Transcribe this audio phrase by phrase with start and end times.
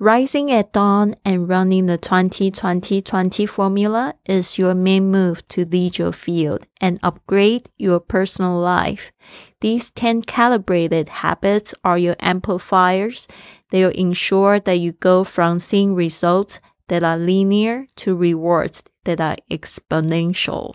[0.00, 6.12] Rising at dawn and running the 20-20-20 formula is your main move to lead your
[6.12, 9.12] field and upgrade your personal life.
[9.60, 13.28] These 10 calibrated habits are your amplifiers.
[13.70, 19.36] They'll ensure that you go from seeing results that are linear to rewards that are
[19.48, 20.74] exponential.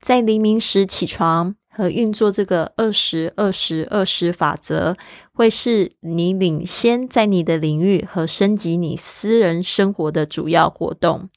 [0.00, 4.97] 在黎明时起床 和运作这个二十二十二十法则，
[5.31, 11.29] 会是你领先在你的领域和升级你私人生活的主要活动。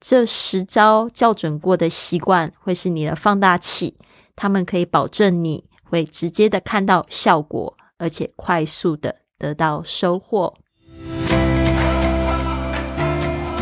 [0.00, 3.96] 这十招校准过的习惯会是你的放大器，
[4.36, 10.54] 他们可以保证你会直接的看到效果，而且快速的得到收获。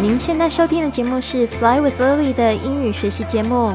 [0.02, 3.74] 您现在收听的节目是《Fly with Lily》的英语学习节目。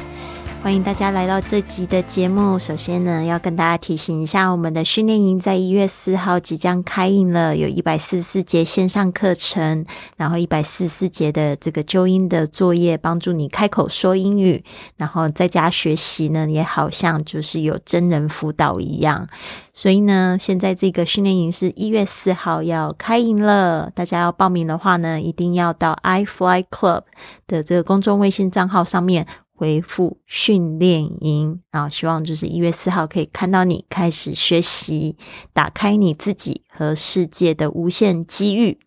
[0.63, 2.59] 欢迎大家来到这集的节目。
[2.59, 9.83] 首先呢，要跟大家提醒一下，我们的训练营在一月四号即将开营了，有一百四十四节线上课程，
[10.17, 14.63] 然后一百四十四节的这个纠音的作业，帮助你开口说英语，
[14.97, 19.27] 然后在家学习呢，也好像就是有真人辅导一样。
[19.73, 27.01] 所以呢，现在这个训练营是一月四号要开营了，大家要报名的话呢，一定要到 iFly Club
[27.47, 29.25] 的这个公众微信账号上面。
[29.61, 35.15] 回复训练营，啊希望就是一月四号可以看到你开始学习，
[35.53, 38.79] 打开你自己和世界的无限机遇。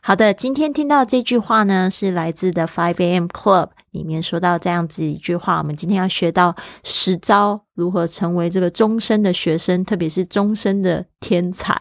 [0.00, 3.26] 好的，今天听到这句话呢，是来自的 Five A.M.
[3.26, 5.58] Club 里面说到这样子一句话。
[5.58, 6.54] 我们今天要学到
[6.84, 11.76] 十招如何成为这个终身的学生，特别是终身的天才。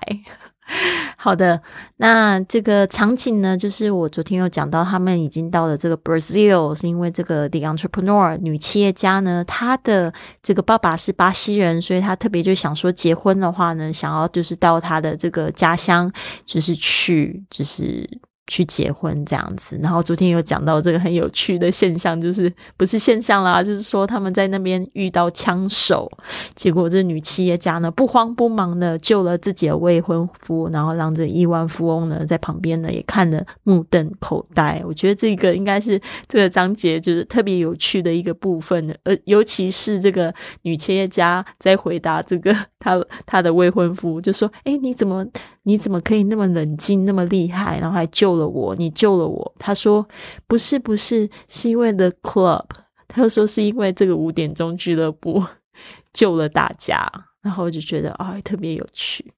[1.17, 1.61] 好的，
[1.97, 16.11] 那这个场景呢，就是我昨天有讲到，他们已经到了这个 Brazil，是因为这个 The Entrepreneur 女企业家呢，她的这个爸爸是巴西人，所以她特别就想说，结婚的话呢，想要就是到她的这个家乡，
[16.45, 18.09] 就是去，就是。
[18.47, 26.11] 去结婚这样子，然后昨天有讲到这个很有趣的现象，就是不是现象啦，就是说他们在那边遇到枪手，
[26.53, 34.81] 结果这女企业家呢不慌不忙的救了自己的未婚夫，然后让这亿万富翁呢在旁边呢也看得目瞪口呆。
[34.85, 45.25] 我觉得这个应该是这个章节就是特别有趣的一个部分，呃，尤其是这个女企业家在回答这个 她她的未婚夫，就说：“哎，你怎么？”
[45.67, 48.75] 你怎么可以那么冷静，那么厉害，然后还救了我？
[48.75, 49.55] 你救了我。
[49.57, 50.07] 他说
[50.45, 52.65] ：“不是，不是，是因为 The Club。”
[53.09, 55.43] 他又说：“是因为这个五点钟俱乐部
[56.13, 57.11] 救了大家。”
[57.41, 59.33] 然后我就觉得啊，特别有趣。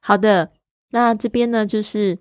[0.00, 0.52] 好的，
[0.90, 2.16] 那这边呢，就是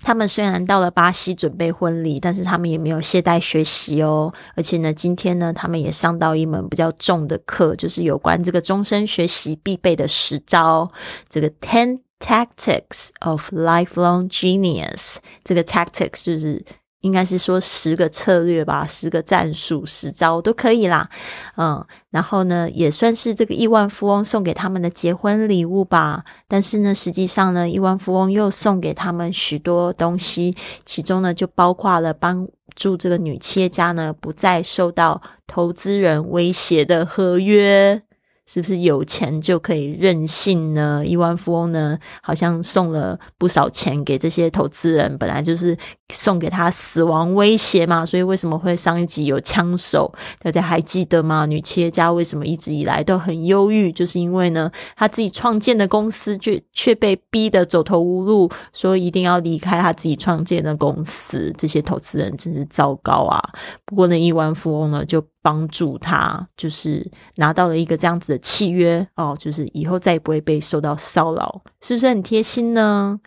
[0.00, 4.30] 他们虽然到了巴西准备婚礼，但是他们也没有懈怠学习哦。
[4.54, 10.92] 而且呢，今天呢，他们也上到一门比较重的课，就是有关这个终身学习必备的十招，
[11.30, 12.00] 这个 Ten。
[12.24, 16.64] Tactics of lifelong genius，这个 tactics 就是
[17.00, 21.10] 应该是说十个策略吧，十个战术，十招都可以啦。
[21.56, 26.22] 嗯，然后呢，也算是这个亿万富翁送给他们的结婚礼物吧。
[26.46, 32.46] 但是呢，实际上呢，亿万富翁又送给他们许多东西，其中呢，就包括了帮
[32.76, 38.00] 助这个女企业家呢不再受到投资人威胁的合约。
[38.44, 41.02] 是不是有钱就可以任性呢？
[41.06, 45.76] 亿万富翁呢，好像送了不少钱给这些投资人，本来就是
[46.12, 48.04] 送给他死亡威胁嘛。
[48.04, 50.12] 所以为什么会上一集有枪手？
[50.40, 51.46] 大家还记得吗？
[51.46, 53.92] 女企业家为什么一直以来都很忧郁？
[53.92, 61.54] 就是因为呢，她自己创建的公司却却被逼得走投无路，说一定要离开她自己创建的公司。
[61.56, 63.40] 这些投资人真是糟糕啊！
[63.84, 65.24] 不过呢，亿万富翁呢就。
[65.42, 73.18] 帮助他，就是拿到了一个这样子的契约哦，就是以后再也不会被受到骚扰，是不是很贴心呢？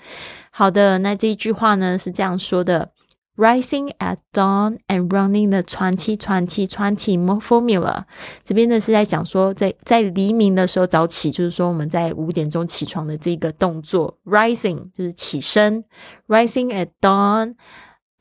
[0.49, 2.91] 好的，那这一句话呢是这样说的
[3.35, 8.05] ：Rising at dawn and running the twenty twenty twenty more formula。
[8.41, 15.83] 这边呢是在讲说，在在黎明的时候早起，就是说我们在五点钟起床的这个动作，rising 就是起身
[16.29, 17.55] ，rising at dawn。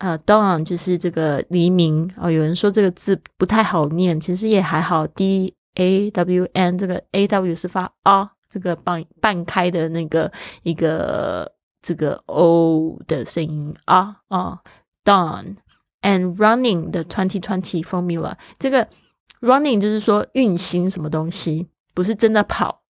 [0.04, 2.30] 呃，dawn 就是这个黎明哦。
[2.30, 5.06] 有人说这个字不太好念，其实也还好。
[5.06, 10.30] D A W N 这个 A W 是发啊，这个半半开的那个
[10.62, 14.60] 一个这个 O 的声音啊啊。
[15.04, 15.56] dawn
[16.02, 18.86] and running 的 twenty twenty formula，这个
[19.40, 22.83] running 就是说运行什么东西，不是真的跑。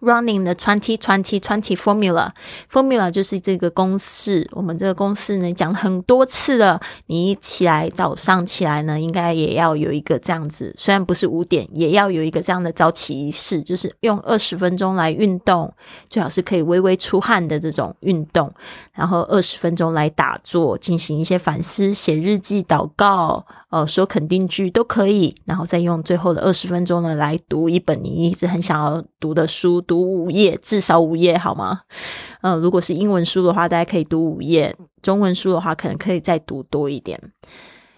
[0.00, 2.30] Running the twenty twenty twenty formula
[2.72, 4.48] formula 就是这个公式。
[4.52, 6.80] 我们这个公式呢讲很多次了。
[7.06, 15.70] 你一起来早上起来呢，应该也要有一个这样子，虽然不是五点，也要有一个这样的早起仪式，就是用二十分钟来运动，
[16.08, 18.50] 最好是可以微微出汗的这种运动，
[18.94, 23.44] 然后二十分钟来打坐，进行一些反思、写日记、祷告。
[23.70, 31.82] 呃，说肯定句都可以，然后再用最后的二十分钟呢来读一本你一直很想要读的书，读五页，至少五页，好吗？
[32.42, 37.20] 呃，如果是英文书的话，大家可以读五页；中文书的话，可能可以再读多一点。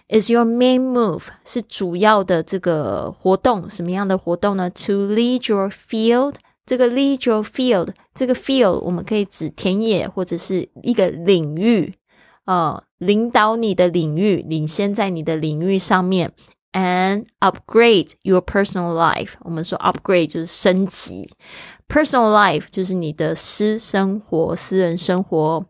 [0.09, 6.35] Is your main move 是主要的这个活动，什么样的活动呢？To lead your field，
[6.67, 11.95] 这个 lead your field，这个 field 我们可以指田野或者是一个领域。
[12.45, 16.31] 呃，领导你的领域，领先在你的领域上面
[16.73, 19.33] ，and upgrade your personal life。
[19.41, 21.29] 我们说 upgrade 就是升级
[21.87, 25.65] ，personal life 就是你的私生活、私人生活。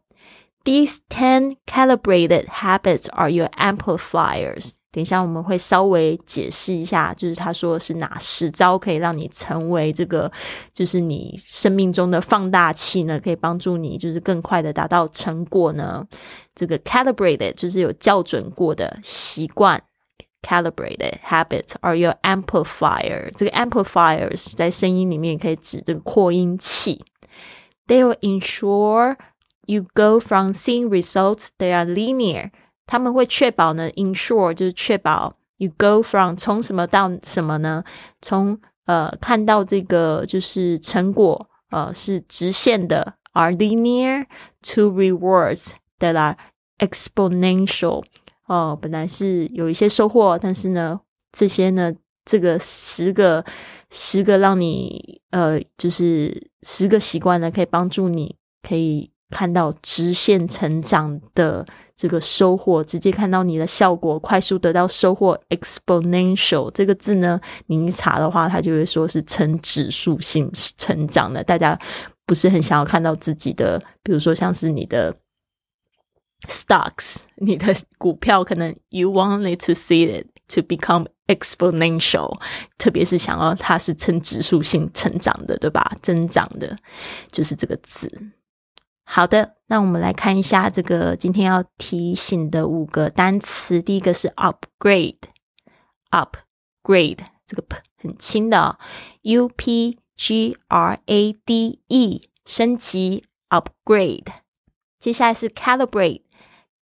[0.63, 4.75] These ten calibrated habits are your amplifiers。
[4.93, 10.31] 等一下，我们会稍微解释一下，就是他说是哪十招可以让你成为这个，
[10.71, 13.19] 就是你生命中的放大器呢？
[13.19, 16.05] 可以帮助你，就是更快的达到成果呢？
[16.54, 19.80] 这个 calibrated 就是有校准过的习惯，
[20.42, 23.30] calibrated habits are your amplifier。
[23.36, 27.04] 这个 amplifiers 在声音里面可以指这个扩音器。
[27.86, 29.16] They will ensure
[29.66, 32.50] you go from seeing results that are linear。
[32.86, 37.84] 他们会确保呢，ensure 就是确保 you go from 从什么到什么呢？
[38.20, 44.24] 从呃看到这个就是成果呃是直线的，are linear
[44.62, 45.72] to rewards
[46.03, 46.35] that are
[46.79, 48.03] exponential。
[48.47, 50.99] 哦，本来是有一些收获，但是呢，
[51.31, 51.93] 这些呢，
[52.25, 53.43] 这个十个
[53.89, 61.65] 十个让你呃就是十个习惯呢，可以帮助你可以看到直线成长的。
[61.95, 65.39] 这个收获直接看到你的效果，快速得到收获。
[65.49, 71.43] exponential 这个字呢，你一查的话，它就会说是呈指数性成长的。
[71.43, 71.79] 大家
[72.25, 75.15] 不是很想要看到自己的，比如说像是你的
[76.47, 82.37] stocks，你的股票可能 you wanted to see it to become exponential，
[82.77, 85.95] 特别是想要它是呈指数性成长的，对吧？
[86.01, 86.77] 增长的，
[87.31, 88.11] 就是这个字。
[89.05, 93.81] 好的，那我们来看一下这个今天要提醒的五个单词。
[93.81, 97.63] 第一个是 upgrade，upgrade 这个
[98.01, 98.79] 很轻的
[99.21, 104.27] ，u p g r a d e 升级 upgrade。
[104.99, 106.21] 接下来是 calibrate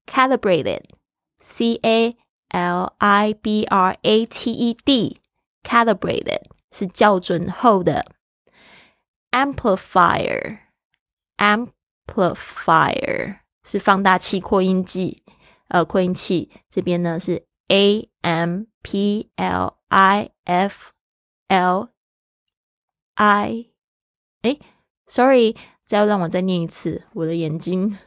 [0.06, 2.18] calibrate，calibrated，c a
[2.50, 8.06] l i b r a t e d，calibrated 是校准后的。
[9.32, 11.72] amplifier，amp
[12.08, 15.24] amplifier 是放大器、扩音器，
[15.68, 20.94] 呃，扩音器这边呢是 a m p l i f
[21.50, 21.90] l
[23.16, 23.70] i，
[24.42, 24.58] 哎，
[25.06, 27.98] sorry，再要让我再念一次，我的眼睛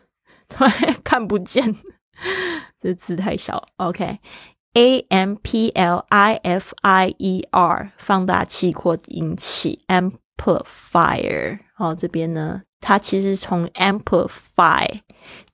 [1.03, 1.75] 看不见，
[2.79, 3.67] 这字太小。
[3.77, 11.59] OK，a m p l i f i e r 放大器、扩音器，amplifier。
[11.77, 12.63] 哦，这边呢。
[12.81, 14.85] 它其实从 amplify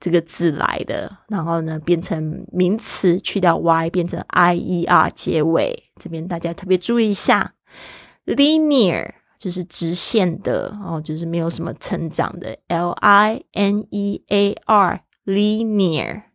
[0.02, 5.86] 这个字来的，然后呢变成名词，去掉 y 变成 i e r 结尾。
[5.96, 7.54] 这边大家特别注意一下
[8.26, 12.56] ，linear 就是直线的哦，就是没有什么成长的。
[12.68, 16.26] l i n e a r linear。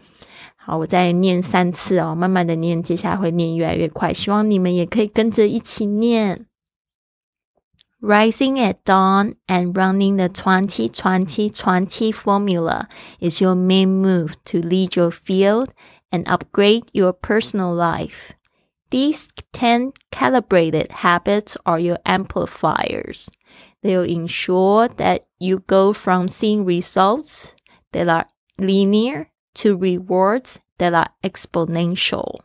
[0.55, 6.47] 好，我再念三次哦，慢慢的念，接下来会念越来越快，希望你们也可以跟着一起念。
[8.03, 12.87] Rising at dawn and running the 20-20-20 formula
[13.21, 15.73] is your main move to lead your field
[16.13, 18.35] and upgrade your personal life.
[18.91, 23.31] These 10 calibrated habits are your amplifiers.
[23.83, 27.55] They'll ensure that you go from seeing results
[27.93, 28.27] that are
[28.59, 32.41] linear to rewards that are exponential.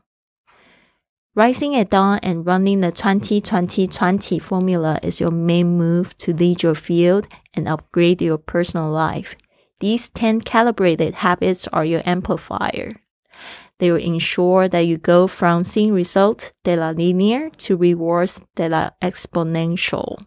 [1.34, 6.76] Rising at dawn and running the 20-20-20 formula is your main move to lead your
[6.76, 9.38] field and upgrade your personal life.
[9.80, 12.98] These 10 calibrated habits are your amplifier.
[13.80, 18.74] They will ensure that you go from seeing results that are linear to rewards that
[18.74, 20.22] are exponential.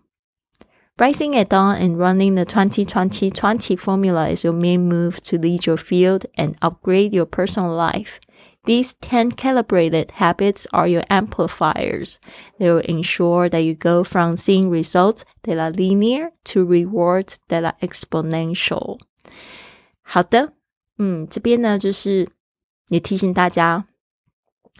[0.98, 5.76] Rising at dawn and running the 2020-20 formula is your main move to lead your
[5.76, 8.20] field and upgrade your personal life.
[8.65, 12.19] These 10 calibrated habits are your amplifiers.
[12.59, 17.63] They will ensure that you go from seeing results that are linear to rewards that
[17.63, 18.99] are exponential.
[20.01, 20.53] 好的，
[20.97, 22.27] 嗯，这边呢就是
[22.89, 23.85] 也提醒大家，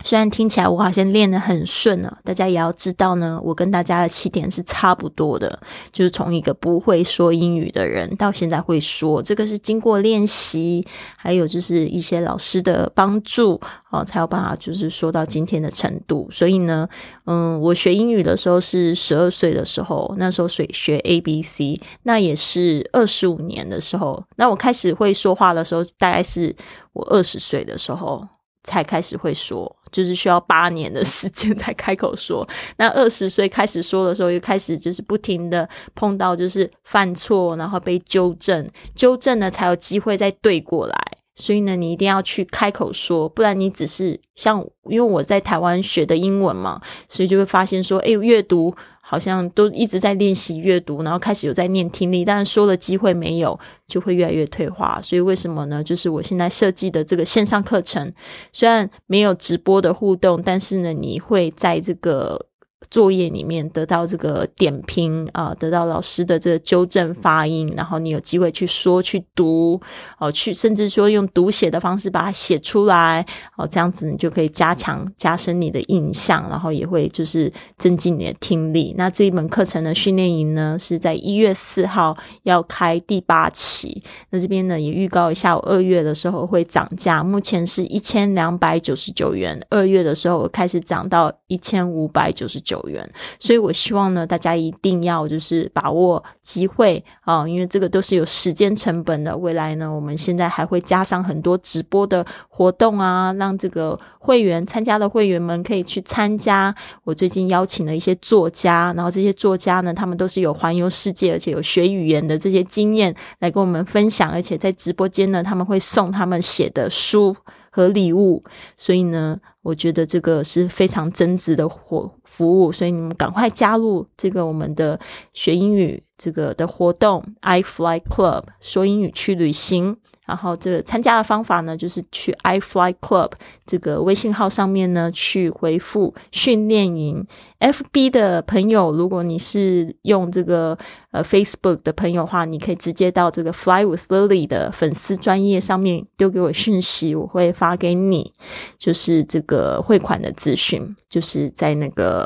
[0.03, 5.59] 虽然听起来我好像练得很顺了，大家也要知道呢，我跟大家的起点是差不多的，
[5.93, 10.85] 就是从一个不会说英语的人到现在会说，这个是经过练习，
[11.17, 13.59] 还有就是一些老师的帮助
[13.91, 16.29] 哦，才有办法就是说到今天的程度。
[16.31, 16.87] 所以呢，
[17.25, 26.55] 嗯，我学英语的时候是十二岁的时候，那时候学学 A B C，那也是二十五年的时候，那我开始会说话的时候，大概是
[26.93, 28.27] 我二十岁的时候。
[28.67, 32.47] 才开始会说，就是需要八年的时间才开口说。
[32.77, 40.95] 那二十岁开始说的时候，又开始就是不停的碰到就是犯错，然后被纠正，纠正了才有机会再对过来。
[41.37, 48.75] 所以呢，你一定要去开口说，不然你只是像因为我在台湾学的英文嘛，所以就会发现说，哎，阅读。
[49.07, 54.99] 好像都一直在练习阅读，然后开始有在念听力，但是说的机会没有，就会越来越退化。
[55.03, 55.85] 所以为什么呢？
[55.85, 58.11] 就是我现在设计的这个线上课程，
[58.53, 62.47] 虽然没有直播的互动，但是呢，你会在这个。
[62.91, 69.81] 作业里面得到这个点评啊，得到老师的这个纠正发音，然后你有机会去说、去读
[70.19, 73.25] 哦，去甚至说用读写的方式把它写出来
[73.57, 78.95] 哦，这样子你就可以加强、加深你的印象，然后也会就是增进你的听力。
[78.99, 84.03] 那这一门课程的训练营呢，是在一月四号要开第八期。
[84.31, 92.74] 那这边呢也预告一下，我二月的时候会涨价，目前是一千两百九十九元，二月的时候开始涨到一千五百九十九。
[92.75, 99.37] 九元，所以我希望呢，大家一定要就是把握机会啊，因为这个都是有时间成本的。
[99.37, 106.75] 未来呢，我们现在还会加上很多直播的活动啊，让这个会员参加的会员们可以去参加。
[107.05, 117.37] 我最近邀请了一些作家，然后这些作家呢，他们都是有环游世界，而且有学语言的这些经验来跟我们分享，而且在直播间呢，他们会送他们写的书。
[117.77, 118.45] 和礼物，
[118.77, 124.99] 所以呢，我觉得这个是非常增值的活服务，所以你们赶快加入这个我们的
[125.33, 129.97] 学英语这个的活动，i fly club 说英语去旅行。
[130.27, 133.31] 然后这个参加的方法呢，就是去 i fly club
[133.67, 137.23] 这个微信号上面呢去回复训练营。
[137.61, 140.79] FB 的朋友，如果你是用这个
[141.11, 148.33] 呃 Facebook 的朋友的话，你可以直接到这个 Fly with Lily 的粉丝专业上面丢给我讯息，我会发给你，
[148.79, 152.24] 就是这个汇款的资讯，就是在那个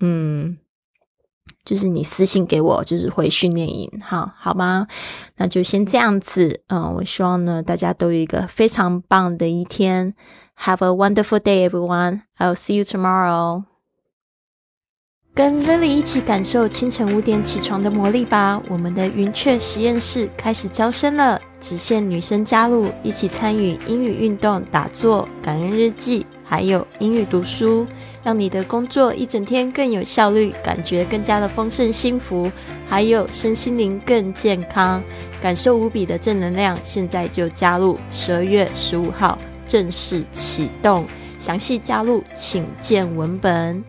[0.00, 0.58] 嗯。
[1.64, 4.86] 就是你私信给我，就是回训练营，好好吗？
[5.36, 6.62] 那就先这样子。
[6.68, 10.14] 嗯，我希望呢，大家都有一个非常棒的一天。
[10.60, 12.22] Have a wonderful day, everyone.
[12.38, 13.64] I'll see you tomorrow.
[15.34, 18.62] 跟 Lily 一起感受清晨五点起床的魔力吧！
[18.68, 26.26] 我们的云雀实验室开始招生了，只限女生加入，一起参与英语运动、打坐、感恩日记。
[26.48, 27.86] 还有英语读书，
[28.24, 32.50] 让你的工作一整天更有效率，感觉更加的丰盛幸福，
[32.88, 35.02] 还有身心灵更健康，
[35.42, 36.76] 感受无比的正能量。
[36.82, 41.04] 现在就加入，十二月十五号正式启动，
[41.38, 43.84] 详细加入请见文本。